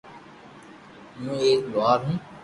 [1.19, 2.17] ھون ايڪ لوھار ھون